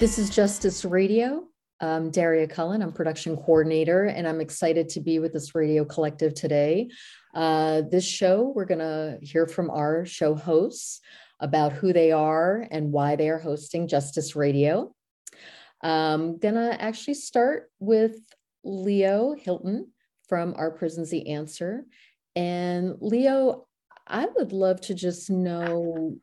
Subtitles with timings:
[0.00, 1.44] This is Justice Radio.
[1.80, 2.82] I'm Daria Cullen.
[2.82, 6.90] I'm production coordinator, and I'm excited to be with this radio collective today.
[7.32, 11.00] Uh, this show, we're going to hear from our show hosts
[11.38, 14.92] about who they are and why they are hosting Justice Radio.
[15.80, 18.16] I'm going to actually start with
[18.64, 19.92] Leo Hylton
[20.28, 21.84] from Are Prisons the Answer.
[22.34, 23.68] And Leo,
[24.08, 26.16] I would love to just know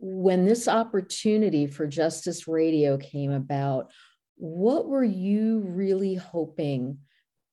[0.00, 3.92] when this opportunity for Justice Radio came about,
[4.36, 6.98] what were you really hoping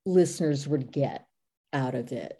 [0.05, 1.27] listeners would get
[1.73, 2.37] out of it?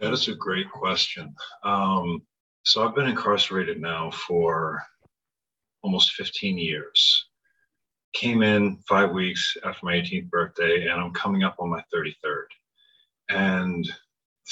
[0.00, 1.34] That is a great question.
[1.62, 2.22] Um,
[2.64, 4.82] so I've been incarcerated now for
[5.82, 7.26] almost 15 years.
[8.14, 12.46] Came in five weeks after my 18th birthday, and I'm coming up on my 33rd.
[13.28, 13.86] And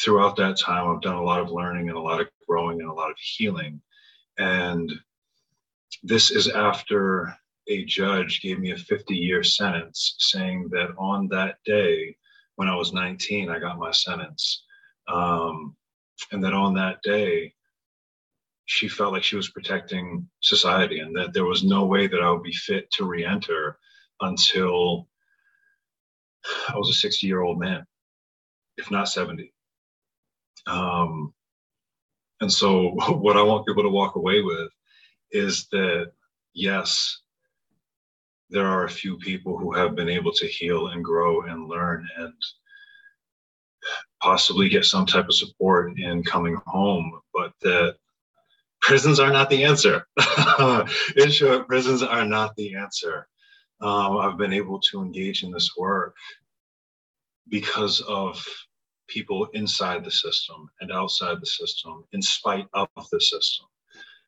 [0.05, 2.91] throughout that time, I've done a lot of learning and a lot of growing and
[2.91, 3.81] a lot of healing.
[4.39, 4.93] And
[6.03, 7.37] this is after
[7.69, 12.17] a judge gave me a 50 year sentence saying that on that day,
[12.57, 14.65] when I was 19, I got my sentence.
[15.09, 15.77] Um,
[16.31, 17.55] and that on that day,
[18.67, 22.31] she felt like she was protecting society and that there was no way that I
[22.31, 23.79] would be fit to re enter
[24.21, 25.09] until
[26.69, 27.85] I was a 60 year old man,
[28.77, 29.53] if not 70.
[30.67, 31.35] Um,
[32.43, 34.69] and so, what I want people to walk away with
[35.31, 36.13] is that,
[36.53, 37.21] yes,
[38.51, 42.07] there are a few people who have been able to heal and grow and learn
[42.19, 42.35] and
[44.21, 47.97] possibly get some type of support in coming home, but that
[48.81, 50.07] prisons are not the answer.
[51.17, 53.27] in short, prisons are not the answer.
[53.81, 56.15] Um, I've been able to engage in this work
[57.49, 58.45] because of
[59.09, 63.67] people inside the system and outside the system, in spite of the system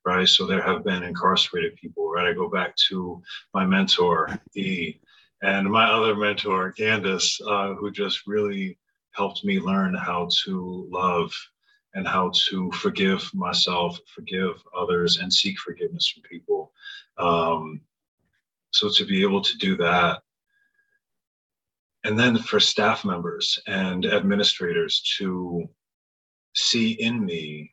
[0.04, 0.28] right?
[0.28, 2.26] So there have been incarcerated people, right?
[2.26, 3.22] I go back to
[3.52, 4.96] my mentor, E,
[5.42, 8.78] and my other mentor, Candace, uh, who just really
[9.12, 11.32] helped me learn how to love
[11.94, 16.72] and how to forgive myself, forgive others, and seek forgiveness from people.
[17.18, 17.80] Um,
[18.72, 20.22] so to be able to do that,
[22.04, 25.68] and then for staff members and administrators to
[26.54, 27.72] see in me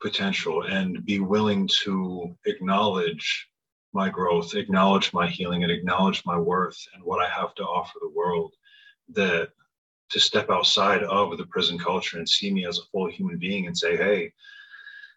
[0.00, 3.48] potential and be willing to acknowledge
[3.94, 7.98] my growth, acknowledge my healing, and acknowledge my worth and what I have to offer
[8.00, 8.54] the world.
[9.08, 9.50] That
[10.10, 13.66] to step outside of the prison culture and see me as a full human being
[13.66, 14.32] and say, hey,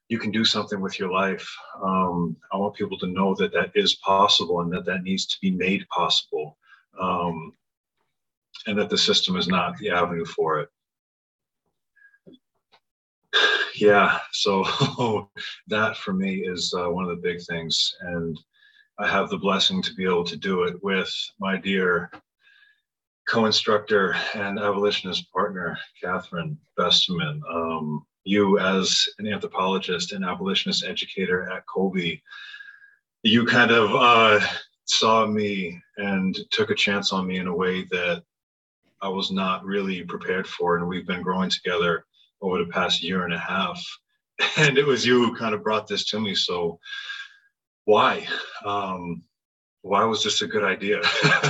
[0.08, 1.48] you can do something with your life.
[1.84, 5.38] Um, I want people to know that that is possible and that that needs to
[5.42, 6.58] be made possible.
[7.00, 7.54] Um,
[8.68, 10.70] and that the system is not the avenue for it
[13.76, 15.30] yeah, so
[15.68, 17.96] that for me is uh, one of the big things.
[18.02, 18.40] And
[19.00, 22.12] I have the blessing to be able to do it with my dear
[23.28, 27.42] co instructor and abolitionist partner, Catherine Besteman.
[27.50, 32.24] Um, you, as an anthropologist and abolitionist educator at Colby,
[33.24, 34.46] you kind of uh,
[34.86, 38.24] saw me and took a chance on me in a way that
[39.02, 40.78] I was not really prepared for.
[40.78, 42.06] And we've been growing together
[42.42, 43.84] over the past year and a half.
[44.58, 46.36] And it was you who kind of brought this to me.
[46.36, 46.78] So
[47.86, 48.28] why?
[48.66, 49.24] Um,
[49.82, 51.02] why was this a good idea?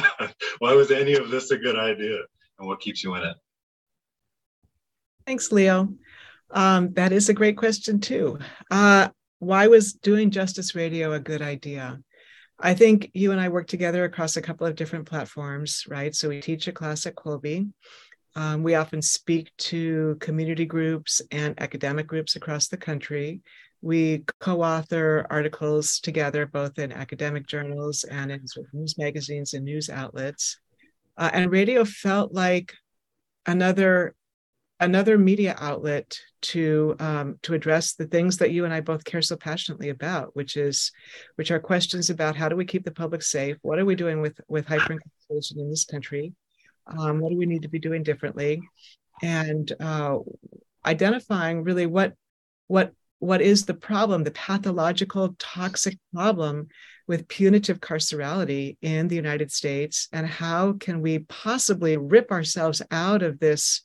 [0.60, 2.20] why was any of this a good idea?
[2.60, 3.36] And what keeps you in it?
[5.26, 5.90] Thanks, Leo.
[6.52, 8.38] Um, that is a great question, too.
[8.70, 12.00] Uh, why was doing Justice Radio a good idea?
[12.60, 16.16] I think you and I work together across a couple of different platforms, right?
[16.16, 17.68] So we teach a class at Colby.
[18.36, 23.42] Um, we often speak to community groups and academic groups across the country.
[23.82, 29.54] We co author articles together, both in academic journals and in sort of news magazines
[29.54, 30.58] and news outlets.
[31.18, 32.74] Uh, and radio felt like
[33.46, 34.16] another
[34.80, 39.22] another media outlet to um, to address the things that you and I both care
[39.22, 40.92] so passionately about, which is
[41.36, 43.58] which are questions about how do we keep the public safe?
[43.62, 46.34] What are we doing with with hyperincarceration in this country?
[46.88, 48.62] Um, what do we need to be doing differently?
[49.24, 50.20] And uh,
[50.86, 52.14] identifying really what
[52.68, 56.68] what what is the problem, the pathological toxic problem
[57.08, 63.24] with punitive carcerality in the United States, and how can we possibly rip ourselves out
[63.24, 63.82] of this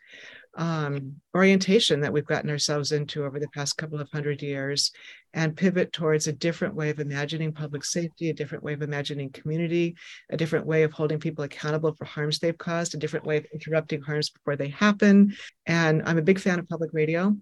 [0.56, 4.90] um, orientation that we've gotten ourselves into over the past couple of hundred years
[5.32, 9.30] and pivot towards a different way of imagining public safety, a different way of imagining
[9.30, 9.94] community,
[10.30, 13.46] a different way of holding people accountable for harms they've caused, a different way of
[13.54, 15.34] interrupting harms before they happen.
[15.66, 17.36] And I'm a big fan of public radio.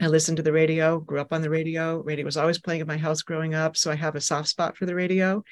[0.00, 2.02] I listened to the radio, grew up on the radio.
[2.02, 3.76] Radio was always playing in my house growing up.
[3.76, 5.44] So I have a soft spot for the radio.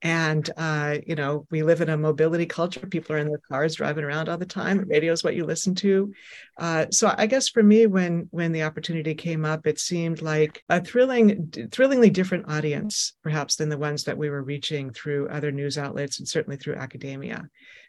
[0.00, 2.86] And, uh, you know, we live in a mobility culture.
[2.86, 4.84] People are in their cars driving around all the time.
[4.86, 6.12] Radio is what you listen to.
[6.56, 10.62] Uh, so I guess for me, when when the opportunity came up, it seemed like
[10.68, 15.50] a thrilling, thrillingly different audience, perhaps, than the ones that we were reaching through other
[15.50, 17.48] news outlets and certainly through academia.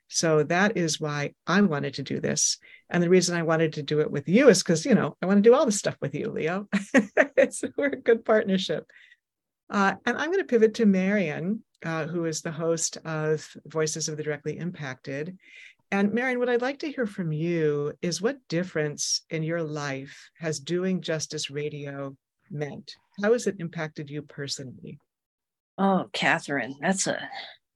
[0.10, 2.58] So that is why I wanted to do this.
[2.90, 5.28] And the reason I wanted to do it with you is because, you know, I
[5.28, 6.68] want to do all this stuff with you, Leo.
[7.78, 8.88] we're a good partnership.
[9.70, 14.10] Uh, and I'm going to pivot to Marion, uh, who is the host of Voices
[14.10, 15.38] of the Directly Impacted.
[15.92, 20.30] And Marion, what I'd like to hear from you is what difference in your life
[20.40, 22.16] has doing Justice Radio
[22.52, 22.96] meant?
[23.22, 25.00] How has it impacted you personally?
[25.78, 27.30] Oh, Catherine, that's a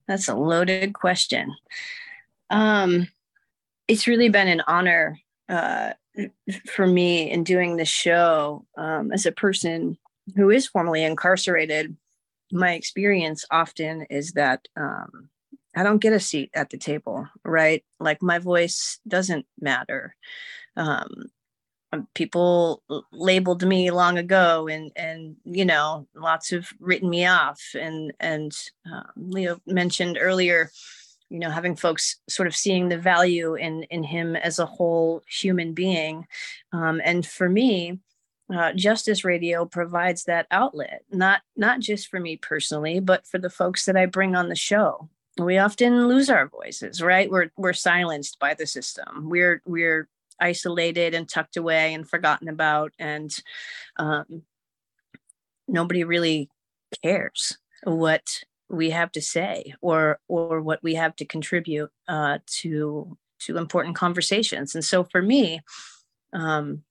[0.07, 1.53] that's a loaded question.
[2.49, 3.07] Um,
[3.87, 5.17] it's really been an honor
[5.49, 5.93] uh,
[6.67, 9.97] for me in doing this show um, as a person
[10.35, 11.95] who is formerly incarcerated.
[12.51, 15.29] My experience often is that um,
[15.75, 17.83] I don't get a seat at the table, right?
[17.99, 20.15] Like my voice doesn't matter.
[20.75, 21.31] Um,
[21.93, 22.81] um people
[23.11, 28.51] labeled me long ago and and you know lots have written me off and and
[28.91, 30.71] uh, leo mentioned earlier
[31.29, 35.21] you know having folks sort of seeing the value in in him as a whole
[35.27, 36.25] human being
[36.71, 37.99] um, and for me
[38.53, 43.49] uh, justice radio provides that outlet not not just for me personally but for the
[43.49, 45.09] folks that i bring on the show.
[45.39, 47.29] We often lose our voices right?
[47.29, 49.29] We're we're silenced by the system.
[49.29, 50.07] We're we're
[50.39, 53.31] isolated and tucked away and forgotten about and
[53.97, 54.43] um,
[55.67, 56.49] nobody really
[57.03, 63.17] cares what we have to say or or what we have to contribute uh, to
[63.39, 64.75] to important conversations.
[64.75, 65.61] And so for me
[66.33, 66.83] um,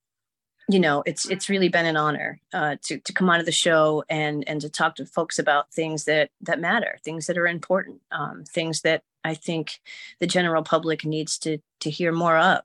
[0.69, 4.05] you know it's it's really been an honor uh, to to come onto the show
[4.09, 8.01] and and to talk to folks about things that that matter things that are important
[8.13, 9.81] um, things that i think
[10.21, 12.63] the general public needs to to hear more of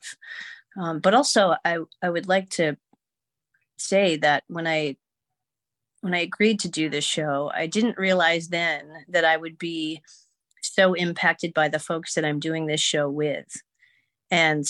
[0.78, 2.78] um, but also i i would like to
[3.78, 4.96] say that when i
[6.02, 10.02] when I agreed to do this show, I didn't realize then that I would be
[10.62, 13.62] so impacted by the folks that I'm doing this show with.
[14.30, 14.66] And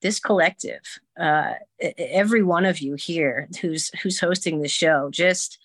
[0.00, 0.80] this collective,
[1.20, 1.54] uh,
[1.98, 5.58] every one of you here who's who's hosting the show, just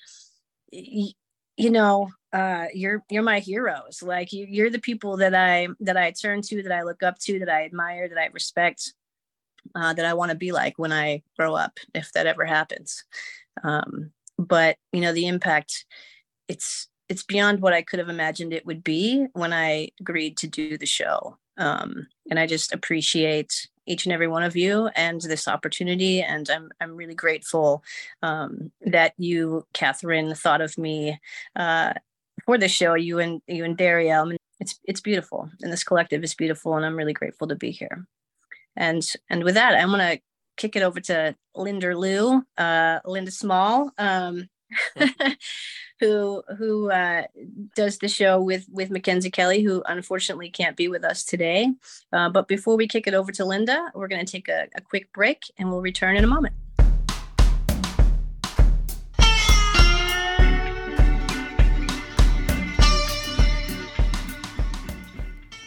[0.72, 1.14] you
[1.58, 4.04] know, uh, you're you're my heroes.
[4.04, 7.20] Like you, you're the people that I that I turn to, that I look up
[7.20, 8.94] to, that I admire, that I respect,
[9.76, 13.06] uh, that I want to be like when I grow up, if that ever happens.
[13.64, 15.86] Um, but you know the impact
[16.48, 20.48] it's it's beyond what i could have imagined it would be when i agreed to
[20.48, 25.22] do the show um, and i just appreciate each and every one of you and
[25.22, 27.84] this opportunity and i'm, I'm really grateful
[28.22, 31.20] um, that you catherine thought of me
[31.56, 31.94] uh,
[32.46, 35.84] for the show you and you and daria I mean, it's it's beautiful and this
[35.84, 38.06] collective is beautiful and i'm really grateful to be here.
[38.76, 40.20] And and with that i'm to
[40.58, 44.50] kick it over to Linda Lou, uh, Linda Small, um,
[46.00, 47.24] who who uh,
[47.76, 51.72] does the show with with Mackenzie Kelly, who unfortunately can't be with us today.
[52.14, 54.82] Uh, but before we kick it over to Linda, we're going to take a, a
[54.82, 56.54] quick break, and we'll return in a moment.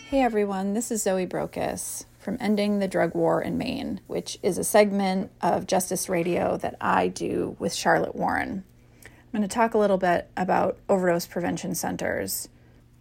[0.09, 4.59] Hey everyone, this is Zoe Brokos from Ending the Drug War in Maine, which is
[4.59, 8.64] a segment of Justice Radio that I do with Charlotte Warren.
[9.32, 12.49] I'm going to talk a little bit about overdose prevention centers.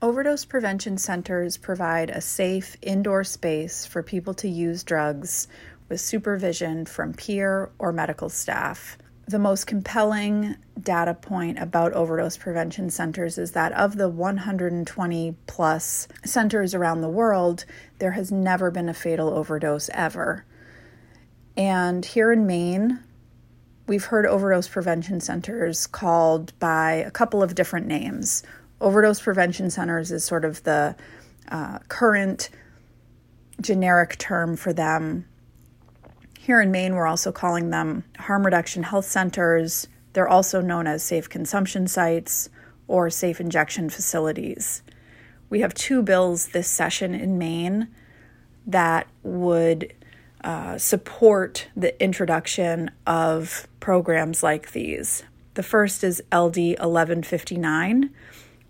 [0.01, 5.47] Overdose prevention centers provide a safe indoor space for people to use drugs
[5.89, 8.97] with supervision from peer or medical staff
[9.29, 16.07] the most compelling data point about overdose prevention centers is that of the 120 plus
[16.25, 17.63] centers around the world,
[17.99, 20.45] there has never been a fatal overdose ever.
[21.55, 23.03] And here in Maine,
[23.89, 28.43] we've heard overdose prevention centers called by a couple of different names.
[28.79, 30.95] Overdose prevention centers is sort of the
[31.49, 32.49] uh, current
[33.59, 35.25] generic term for them
[36.49, 39.87] here in Maine, we're also calling them harm reduction health centers.
[40.13, 42.49] They're also known as safe consumption sites
[42.87, 44.81] or safe injection facilities.
[45.51, 47.89] We have two bills this session in Maine
[48.65, 49.93] that would
[50.43, 55.23] uh, support the introduction of programs like these.
[55.55, 58.09] The first is LD 1159,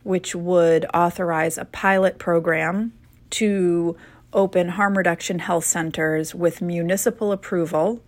[0.04, 2.94] which would authorize a pilot program
[3.32, 3.96] to
[4.34, 8.02] open harm reduction health centers with municipal approval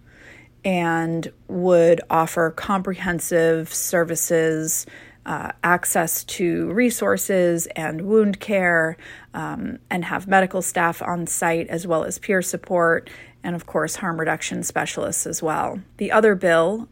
[0.63, 4.85] and would offer comprehensive services
[5.25, 8.97] uh, access to resources and wound care,
[9.33, 13.09] um, and have medical staff on site as well as peer support,
[13.43, 15.81] and of course, harm reduction specialists as well.
[15.97, 16.89] The other bill,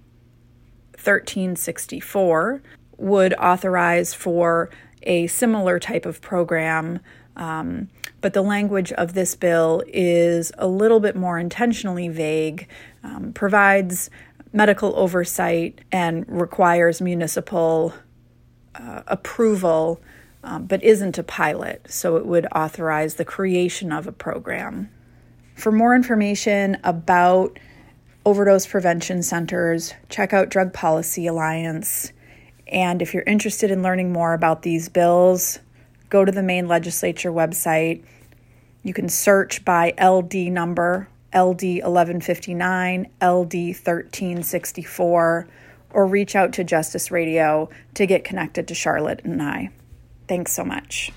[0.93, 2.61] 1364,
[2.97, 4.69] would authorize for
[5.03, 6.99] a similar type of program.
[7.35, 7.89] Um,
[8.21, 12.67] but the language of this bill is a little bit more intentionally vague,
[13.03, 14.09] um, provides
[14.51, 17.93] medical oversight, and requires municipal
[18.75, 20.01] uh, approval,
[20.43, 21.85] um, but isn't a pilot.
[21.89, 24.89] So it would authorize the creation of a program.
[25.59, 27.59] For more information about
[28.25, 32.13] overdose prevention centers, check out Drug Policy Alliance.
[32.71, 35.59] And if you're interested in learning more about these bills,
[36.09, 38.05] go to the Maine legislature website.
[38.83, 45.47] You can search by LD number, LD 1159, LD 1364,
[45.91, 49.71] or reach out to Justice Radio to get connected to Charlotte and I.
[50.25, 51.11] Thanks so much.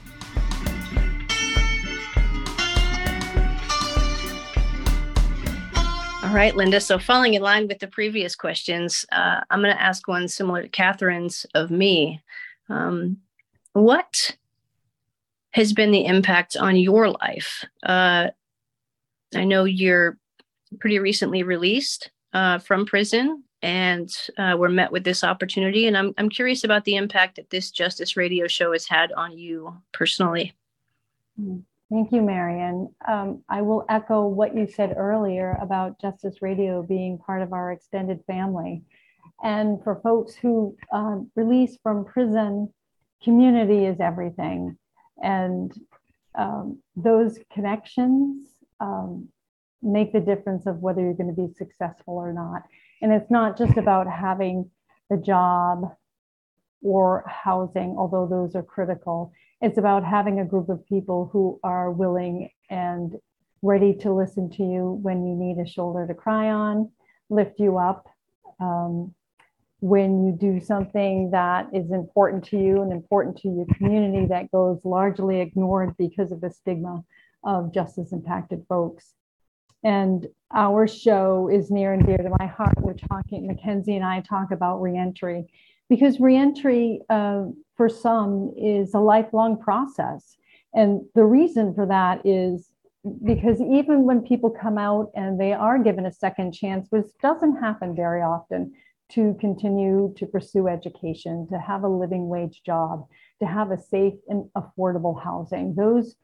[6.32, 6.80] All right, Linda.
[6.80, 10.62] So, following in line with the previous questions, uh, I'm going to ask one similar
[10.62, 12.22] to Catherine's of me.
[12.70, 13.18] Um,
[13.74, 14.34] what
[15.50, 17.66] has been the impact on your life?
[17.82, 18.28] Uh,
[19.34, 20.16] I know you're
[20.80, 25.86] pretty recently released uh, from prison and uh, were met with this opportunity.
[25.86, 29.36] And I'm, I'm curious about the impact that this Justice Radio show has had on
[29.36, 30.54] you personally.
[31.92, 32.88] Thank you, Marion.
[33.06, 37.70] Um, I will echo what you said earlier about Justice Radio being part of our
[37.70, 38.82] extended family.
[39.44, 42.72] And for folks who um, release from prison,
[43.22, 44.78] community is everything.
[45.22, 45.70] And
[46.34, 48.48] um, those connections
[48.80, 49.28] um,
[49.82, 52.62] make the difference of whether you're going to be successful or not.
[53.02, 54.70] And it's not just about having
[55.10, 55.94] the job
[56.82, 59.30] or housing, although those are critical.
[59.62, 63.14] It's about having a group of people who are willing and
[63.62, 66.90] ready to listen to you when you need a shoulder to cry on,
[67.30, 68.08] lift you up.
[68.60, 69.14] Um,
[69.78, 74.50] when you do something that is important to you and important to your community that
[74.52, 77.02] goes largely ignored because of the stigma
[77.44, 79.14] of justice impacted folks.
[79.82, 82.74] And our show is near and dear to my heart.
[82.80, 85.46] We're talking, Mackenzie and I talk about reentry
[85.88, 87.46] because reentry uh,
[87.82, 90.36] for some is a lifelong process.
[90.72, 92.70] And the reason for that is
[93.24, 97.56] because even when people come out and they are given a second chance, which doesn't
[97.56, 98.72] happen very often,
[99.14, 103.04] to continue to pursue education, to have a living wage job,
[103.40, 105.74] to have a safe and affordable housing.
[105.74, 106.14] Those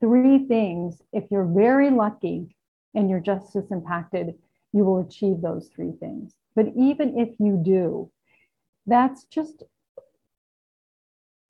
[0.00, 2.48] three things, if you're very lucky
[2.96, 4.34] and you're justice impacted,
[4.72, 6.34] you will achieve those three things.
[6.56, 8.10] But even if you do,
[8.86, 9.62] that's just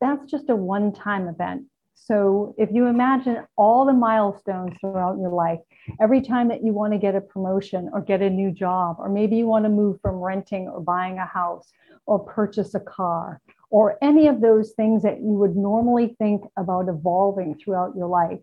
[0.00, 1.65] that's just a one-time event.
[1.95, 5.61] So if you imagine all the milestones throughout your life,
[6.00, 9.09] every time that you want to get a promotion or get a new job, or
[9.09, 11.73] maybe you want to move from renting or buying a house
[12.05, 16.88] or purchase a car, or any of those things that you would normally think about
[16.88, 18.38] evolving throughout your life,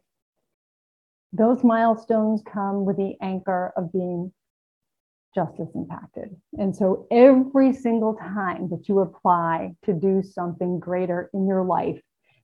[1.31, 4.33] those milestones come with the anchor of being
[5.33, 6.35] justice impacted.
[6.57, 12.01] And so every single time that you apply to do something greater in your life,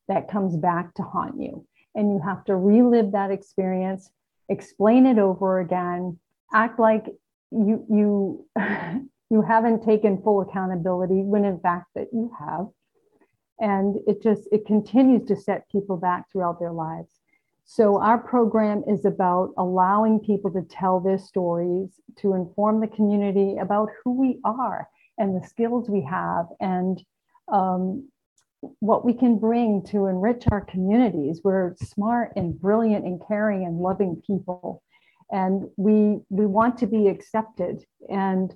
[0.09, 1.65] that comes back to haunt you.
[1.95, 4.09] And you have to relive that experience,
[4.49, 6.19] explain it over again,
[6.53, 7.05] act like
[7.51, 8.45] you you
[9.29, 12.67] you haven't taken full accountability when in fact that you have.
[13.59, 17.19] And it just it continues to set people back throughout their lives.
[17.71, 23.57] So, our program is about allowing people to tell their stories, to inform the community
[23.61, 26.99] about who we are and the skills we have, and
[27.47, 28.09] um,
[28.79, 31.41] what we can bring to enrich our communities.
[31.43, 34.81] We're smart and brilliant and caring and loving people,
[35.31, 37.85] and we we want to be accepted.
[38.09, 38.51] And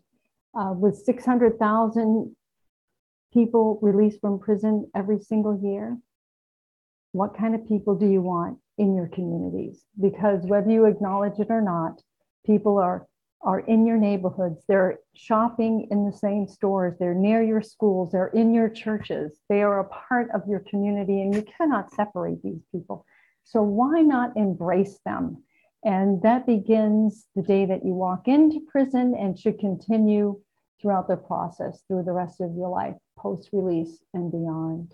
[0.60, 2.36] uh, with 600,000
[3.32, 6.00] people released from prison every single year,
[7.12, 8.58] what kind of people do you want?
[8.78, 12.02] In your communities because whether you acknowledge it or not,
[12.46, 13.08] people are
[13.44, 18.28] are in your neighborhoods, they're shopping in the same stores, they're near your schools, they're
[18.28, 22.62] in your churches, they are a part of your community, and you cannot separate these
[22.72, 23.06] people.
[23.44, 25.44] So, why not embrace them?
[25.84, 30.40] And that begins the day that you walk into prison and should continue
[30.82, 34.94] throughout the process through the rest of your life, post release and beyond.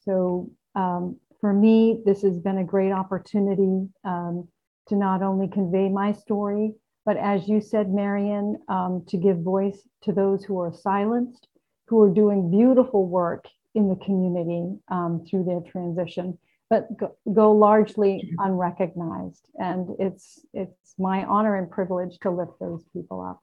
[0.00, 4.48] So, um, for me, this has been a great opportunity um,
[4.88, 6.72] to not only convey my story,
[7.04, 11.48] but as you said, Marion, um, to give voice to those who are silenced,
[11.86, 16.38] who are doing beautiful work in the community um, through their transition,
[16.70, 19.46] but go, go, largely unrecognized.
[19.60, 23.42] And it's it's my honor and privilege to lift those people up.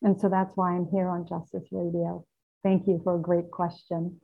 [0.00, 2.24] And so that's why I'm here on Justice Radio.
[2.62, 4.18] Thank you for a great question.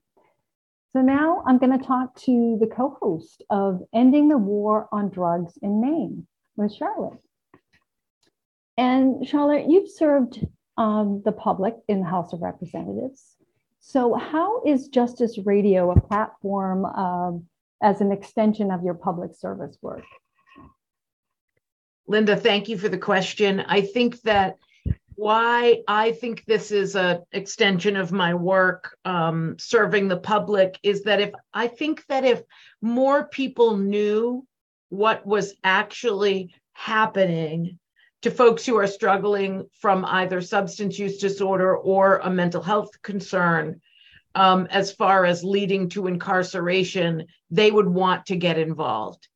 [0.92, 5.56] So now I'm going to talk to the co-host of Ending the War on Drugs
[5.62, 7.20] in Maine with Charlotte.
[8.76, 10.44] And Charlotte, you've served
[10.76, 13.37] um, the public in the House of Representatives.
[13.78, 17.47] So, how is Justice Radio a platform um,
[17.82, 20.04] as an extension of your public service work?
[22.09, 23.61] Linda, thank you for the question.
[23.61, 24.56] I think that
[25.20, 31.02] why I think this is an extension of my work um, serving the public is
[31.02, 32.42] that if I think that if
[32.80, 34.46] more people knew
[34.88, 37.78] what was actually happening
[38.22, 43.82] to folks who are struggling from either substance use disorder or a mental health concern,
[44.34, 49.28] um, as far as leading to incarceration, they would want to get involved.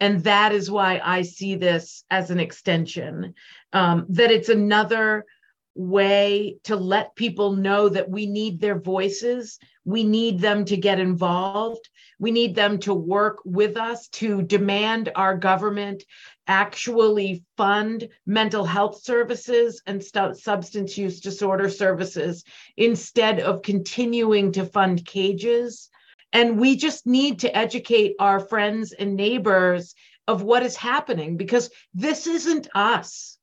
[0.00, 3.34] And that is why I see this as an extension,
[3.76, 5.26] um, that it's another
[5.74, 9.58] way to let people know that we need their voices.
[9.84, 11.86] We need them to get involved.
[12.18, 16.04] We need them to work with us to demand our government
[16.46, 22.44] actually fund mental health services and st- substance use disorder services
[22.78, 25.90] instead of continuing to fund cages.
[26.32, 29.94] And we just need to educate our friends and neighbors
[30.26, 33.35] of what is happening because this isn't us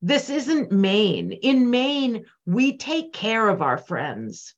[0.00, 1.32] this isn't Maine.
[1.32, 4.54] In Maine, we take care of our friends.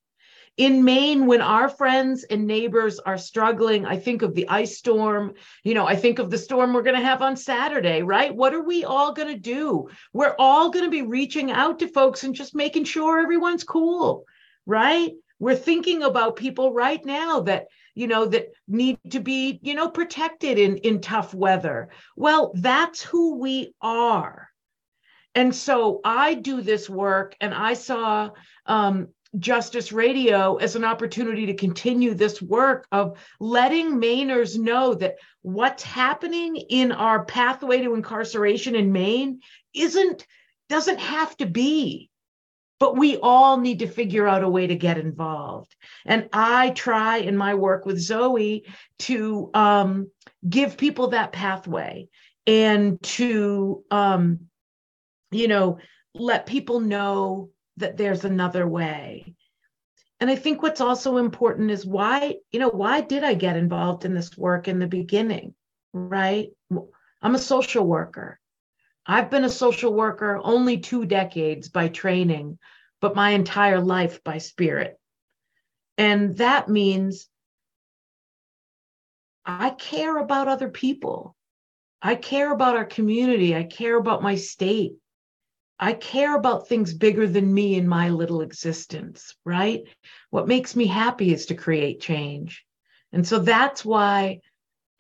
[0.57, 5.33] In Maine, when our friends and neighbors are struggling, I think of the ice storm.
[5.65, 8.35] You know, I think of the storm we're going to have on Saturday, right?
[8.35, 9.89] What are we all going to do?
[10.13, 14.27] We're all going to be reaching out to folks and just making sure everyone's cool,
[14.67, 15.13] right?
[15.39, 19.89] We're thinking about people right now that you know that need to be you know
[19.89, 24.50] protected in in tough weather well that's who we are
[25.35, 28.31] and so I do this work, and I saw
[28.67, 35.17] um, Justice Radio as an opportunity to continue this work of letting Mainers know that
[35.43, 39.41] what's happening in our pathway to incarceration in Maine
[39.73, 40.27] isn't
[40.69, 42.11] doesn't have to be.
[42.81, 45.77] But we all need to figure out a way to get involved.
[46.07, 48.65] And i try in my work with zoe
[49.01, 50.11] to um,
[50.49, 52.09] give people that pathway
[52.47, 54.50] and to um,
[55.31, 55.79] you know,
[56.15, 59.35] let people know that there's another way.
[60.19, 64.05] And I think what's also important is why, you know, why did I get involved
[64.05, 65.55] in this work in the beginning,
[65.93, 66.51] right?
[67.23, 68.39] I'm a social worker.
[69.07, 72.59] I've been a social worker only two decades by training,
[73.01, 74.99] but my entire life by spirit.
[75.97, 77.29] And that means
[79.47, 81.35] I care about other people.
[82.03, 83.57] I care about our community.
[83.57, 84.95] I care about my state.
[85.83, 89.85] I care about things bigger than me in my little existence, right?
[90.29, 92.67] What makes me happy is to create change.
[93.13, 94.41] And so that's why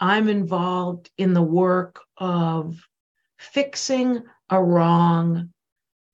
[0.01, 2.81] I'm involved in the work of
[3.39, 5.53] fixing a wrong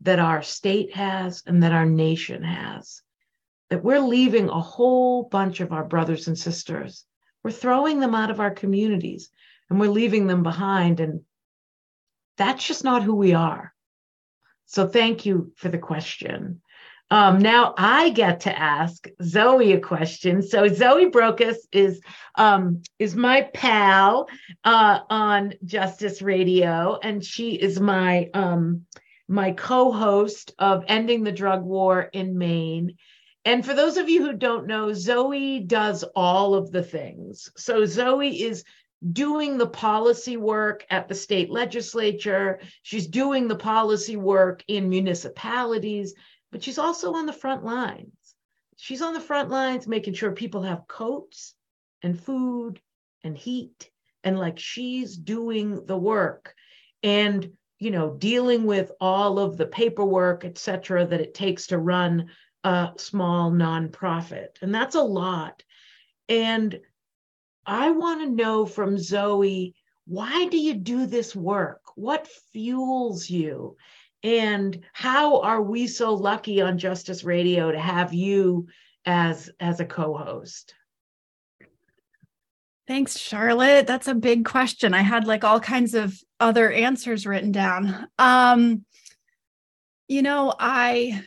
[0.01, 3.03] that our state has and that our nation has.
[3.71, 7.05] That we're leaving a whole bunch of our brothers and sisters.
[7.45, 9.31] We're throwing them out of our communities
[9.71, 10.99] and we're leaving them behind.
[10.99, 11.21] And
[12.37, 13.73] that's just not who we are.
[14.67, 16.61] So thank you for the question.
[17.11, 20.43] Um, now I get to ask Zoe a question.
[20.43, 22.01] So Zoe Brokos is
[22.35, 24.29] um, is my pal
[24.65, 28.87] uh, on Justice Radio, and she is my um,
[29.29, 32.97] my co-host of Ending the Drug War in Maine.
[33.45, 37.49] And for those of you who don't know, Zoe does all of the things.
[37.57, 38.65] So Zoe is
[39.13, 42.61] doing the policy work at the state legislature.
[42.83, 46.15] She's doing the policy work in municipalities,
[46.51, 48.13] but she's also on the front lines.
[48.77, 51.55] She's on the front lines making sure people have coats
[52.03, 52.81] and food
[53.25, 53.91] and heat
[54.23, 56.55] and like she's doing the work
[57.03, 61.79] and you know dealing with all of the paperwork et cetera that it takes to
[61.79, 62.29] run
[62.65, 65.63] a small nonprofit and that's a lot
[66.29, 66.81] and
[67.67, 69.75] I want to know from Zoe,
[70.07, 71.81] why do you do this work?
[71.97, 73.77] What fuels you?
[74.23, 78.69] And how are we so lucky on Justice Radio to have you
[79.05, 80.75] as as a co-host?
[82.87, 83.87] Thanks, Charlotte.
[83.87, 84.95] That's a big question.
[84.95, 88.07] I had like all kinds of other answers written down.
[88.19, 88.85] Um,
[90.07, 91.25] you know, I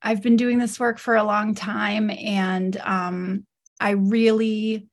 [0.00, 3.46] I've been doing this work for a long time, and um,
[3.80, 4.88] I really,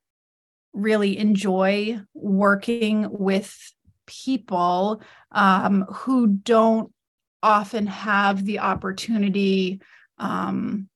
[0.72, 3.56] really enjoy working with
[4.06, 5.02] people
[5.32, 6.92] um, who don't
[7.42, 9.80] often have the opportunity
[10.18, 10.88] um,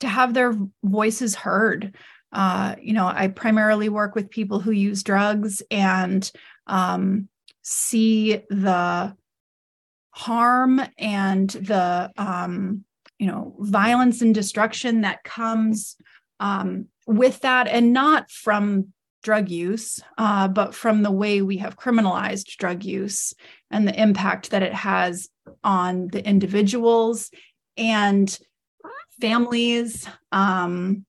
[0.00, 1.94] to have their voices heard.
[2.32, 6.30] Uh, you know, I primarily work with people who use drugs and
[6.66, 7.28] um,
[7.62, 9.16] see the
[10.10, 12.84] harm and the um,
[13.18, 15.96] you know violence and destruction that comes
[16.40, 18.92] um, with that, and not from
[19.26, 23.34] drug use, uh, but from the way we have criminalized drug use
[23.72, 25.28] and the impact that it has
[25.64, 27.32] on the individuals
[27.76, 28.38] and
[29.20, 31.04] families, um,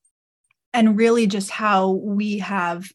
[0.73, 2.89] and really just how we have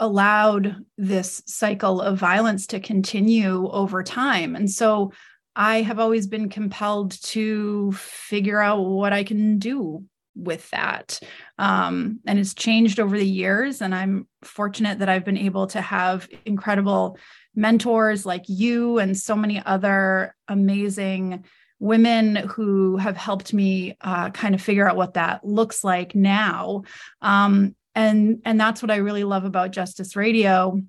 [0.00, 4.56] allowed this cycle of violence to continue over time.
[4.56, 5.12] And so
[5.54, 10.02] I have always been compelled to figure out what I can do
[10.38, 11.18] with that.
[11.58, 13.82] Um, and it's changed over the years.
[13.82, 17.18] And I'm fortunate that I've been able to have incredible
[17.54, 21.44] mentors like you and so many other amazing
[21.80, 26.82] women who have helped me uh, kind of figure out what that looks like now.
[27.20, 30.80] Um, and and that's what I really love about Justice Radio.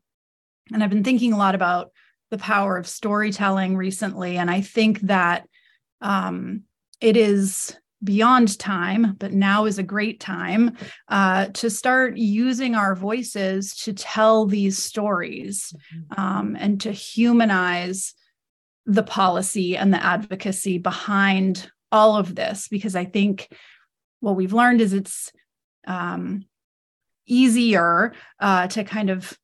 [0.72, 1.92] And I've been thinking a lot about
[2.30, 5.48] the power of storytelling recently, and I think that
[6.02, 6.64] um,
[7.02, 10.78] it is beyond time, but now is a great time
[11.10, 16.22] uh, to start using our voices to tell these stories mm-hmm.
[16.22, 18.14] um, and to humanize
[18.86, 22.68] the policy and the advocacy behind all of this.
[22.70, 23.50] Because I think
[24.22, 25.32] what we've learned is it's
[25.86, 26.46] um,
[27.26, 29.38] easier uh, to kind of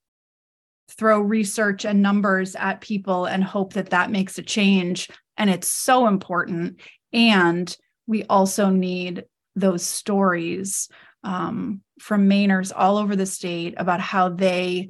[0.97, 5.09] throw research and numbers at people and hope that that makes a change.
[5.37, 6.79] And it's so important.
[7.11, 7.75] And
[8.07, 10.89] we also need those stories
[11.23, 14.89] um, from Mainers all over the state about how they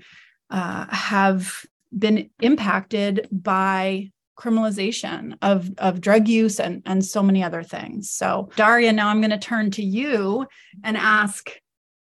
[0.50, 1.66] uh, have
[1.98, 8.12] been impacted by criminalization of, of drug use and, and so many other things.
[8.12, 10.46] So, Daria, now I'm going to turn to you
[10.84, 11.50] and ask,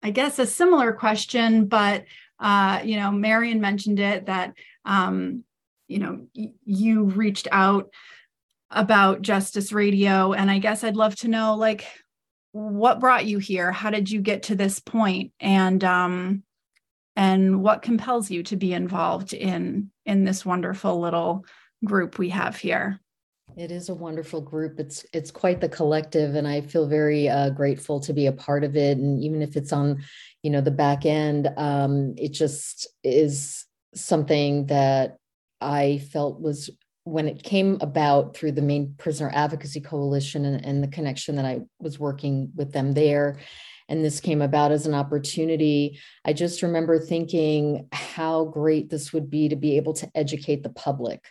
[0.02, 2.06] I guess, a similar question, but
[2.40, 4.54] uh, you know, Marion mentioned it that
[4.86, 5.44] um,
[5.88, 7.90] you know you reached out
[8.70, 10.34] about Justice Radio.
[10.34, 11.88] And I guess I'd love to know like
[12.52, 13.72] what brought you here?
[13.72, 15.32] How did you get to this point?
[15.40, 16.44] And um
[17.16, 21.46] and what compels you to be involved in in this wonderful little
[21.84, 23.00] group we have here?
[23.56, 24.80] It is a wonderful group.
[24.80, 28.64] It's it's quite the collective, and I feel very uh, grateful to be a part
[28.64, 28.98] of it.
[28.98, 30.04] And even if it's on,
[30.44, 35.18] you know, the back end, um, it just is something that
[35.60, 36.70] I felt was
[37.08, 41.46] when it came about through the Maine prisoner advocacy coalition and, and, the connection that
[41.46, 43.40] I was working with them there,
[43.88, 49.30] and this came about as an opportunity, I just remember thinking how great this would
[49.30, 51.24] be to be able to educate the public.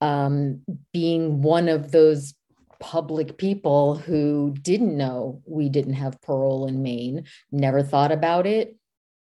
[0.00, 2.34] Um, being one of those
[2.78, 8.76] public people who didn't know we didn't have parole in Maine, never thought about it,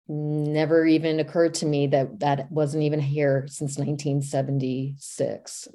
[0.07, 5.67] never even occurred to me that that wasn't even here since 1976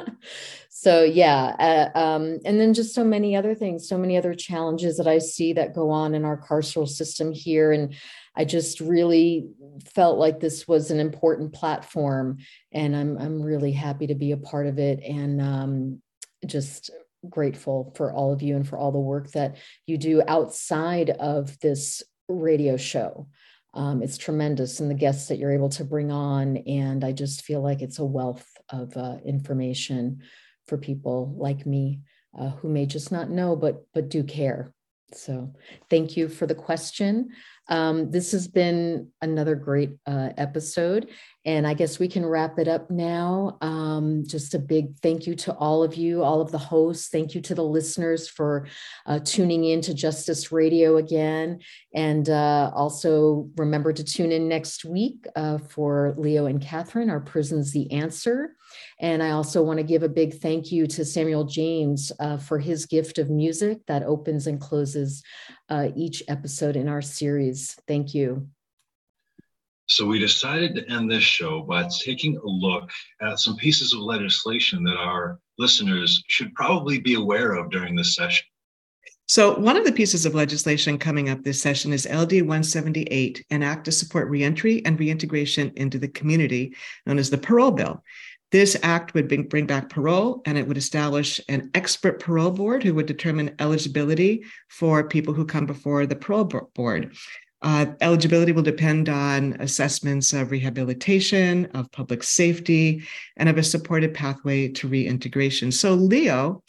[0.70, 4.96] so yeah uh, um, and then just so many other things so many other challenges
[4.96, 7.72] that i see that go on in our carceral system here.
[7.72, 7.94] And
[8.36, 9.48] i just really
[9.94, 12.38] felt like this was an important platform
[12.72, 15.02] and i'm, I'm really happy to be a part of it.
[15.02, 16.02] And um,
[16.46, 16.90] just
[17.28, 19.56] grateful for all of you and for all the work that
[19.86, 23.26] you do outside of this radio show
[23.74, 27.42] um, it's tremendous and the guests that you're able to bring on and i just
[27.42, 30.22] feel like it's a wealth of uh, information
[30.66, 32.00] for people like me
[32.38, 34.72] uh, who may just not know but but do care.
[35.12, 35.52] So
[35.90, 37.30] thank you for the question
[37.68, 41.08] um, this has been another great uh, episode
[41.46, 43.58] and I guess we can wrap it up now.
[43.60, 47.08] Um, just a big thank you to all of you, all of the hosts.
[47.08, 48.66] Thank you to the listeners for
[49.04, 51.60] uh, tuning in to Justice Radio again.
[51.94, 57.20] And uh, also remember to tune in next week uh, for Leo and Catherine, Are
[57.20, 58.56] Prisons the Answer.
[59.00, 62.58] And I also want to give a big thank you to Samuel James uh, for
[62.58, 65.22] his gift of music that opens and closes
[65.68, 67.76] uh, each episode in our series.
[67.86, 68.48] Thank you.
[69.86, 74.00] So we decided to end this show by taking a look at some pieces of
[74.00, 78.46] legislation that our listeners should probably be aware of during this session.
[79.26, 83.62] So, one of the pieces of legislation coming up this session is LD 178, an
[83.62, 88.02] act to support reentry and reintegration into the community, known as the Parole Bill.
[88.54, 92.94] This act would bring, back parole and it would establish an expert parole board who
[92.94, 97.16] would determine eligibility for people who come before the parole board.
[97.62, 103.02] Uh, eligibility will depend on assessments of rehabilitation, of public safety,
[103.36, 105.72] and of a supported pathway to reintegration.
[105.72, 106.62] So, Leo,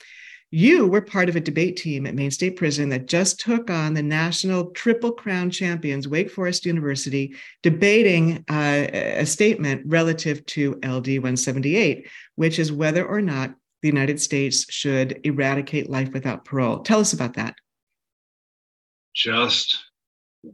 [0.55, 3.93] you were part of a debate team at Maine State Prison that just took on
[3.93, 11.19] the national Triple Crown champions, Wake Forest University, debating uh, a statement relative to LD
[11.19, 16.79] 178, which is whether or not the United States should eradicate life without parole.
[16.79, 17.55] Tell us about that.
[19.13, 19.77] Just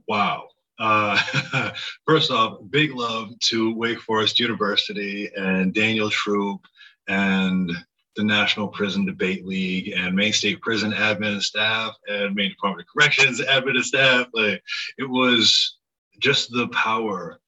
[0.08, 0.48] wow.
[0.80, 1.72] Uh,
[2.08, 6.62] first off, big love to Wake Forest University and Daniel Troop
[7.08, 7.72] and
[8.16, 12.88] the National Prison Debate League and Maine State Prison admin and staff and Maine Department
[12.88, 14.28] of Corrections admin and staff.
[14.34, 14.62] Like
[14.98, 15.78] it was
[16.20, 17.40] just the power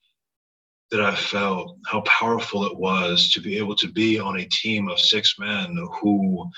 [0.91, 4.89] that I felt, how powerful it was to be able to be on a team
[4.89, 6.49] of six men who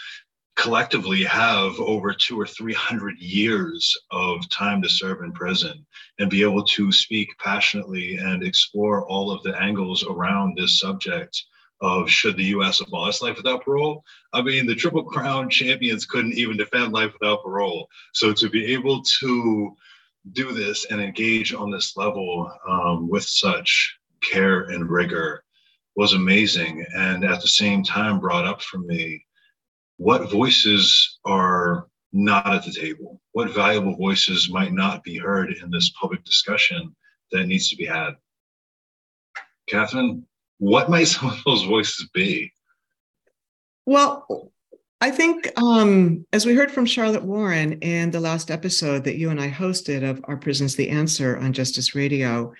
[0.55, 5.85] collectively have over two or three hundred years of time to serve in prison
[6.19, 11.43] and be able to speak passionately and explore all of the angles around this subject
[11.81, 14.03] of should the US abolish life without parole.
[14.33, 17.87] I mean, the Triple Crown champions couldn't even defend life without parole.
[18.13, 19.75] So to be able to
[20.31, 25.43] do this and engage on this level um, with such care and rigor
[25.95, 26.85] was amazing.
[26.95, 29.25] And at the same time, brought up for me
[29.97, 33.21] what voices are not at the table?
[33.33, 36.95] What valuable voices might not be heard in this public discussion
[37.31, 38.15] that needs to be had?
[39.67, 40.25] Catherine,
[40.59, 42.51] what might some of those voices be?
[43.85, 44.51] Well,
[45.01, 49.29] I think, um, as we heard from Charlotte Warren in the last episode that you
[49.29, 52.53] and I hosted of Are Prisons the Answer on Justice Radio,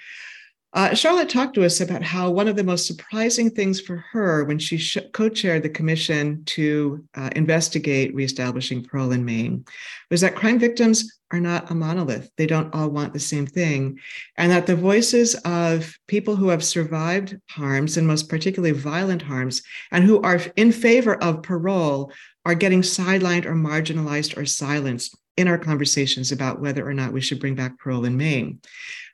[0.76, 4.44] uh, Charlotte talked to us about how one of the most surprising things for her
[4.44, 9.64] when she sh- co chaired the commission to uh, investigate reestablishing parole in Maine
[10.12, 12.30] was that crime victims are not a monolith.
[12.38, 14.00] They don't all want the same thing.
[14.36, 19.64] And that the voices of people who have survived harms, and most particularly violent harms,
[19.92, 22.12] and who are in favor of parole
[22.46, 27.22] are getting sidelined or marginalized or silenced in our conversations about whether or not we
[27.22, 28.60] should bring back parole in Maine.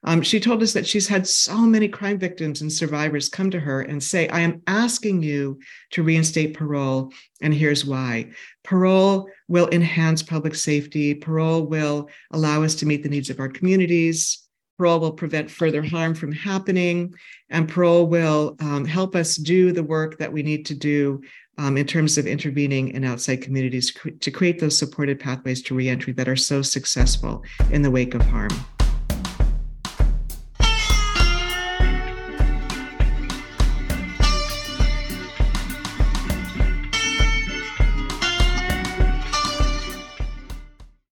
[0.03, 3.59] Um, she told us that she's had so many crime victims and survivors come to
[3.59, 5.59] her and say, I am asking you
[5.91, 8.31] to reinstate parole, and here's why.
[8.63, 13.49] Parole will enhance public safety, parole will allow us to meet the needs of our
[13.49, 14.47] communities.
[14.77, 17.13] Parole will prevent further harm from happening,
[17.51, 21.21] and parole will um, help us do the work that we need to do
[21.57, 26.13] um, in terms of intervening in outside communities to create those supported pathways to reentry
[26.13, 28.49] that are so successful in the wake of harm.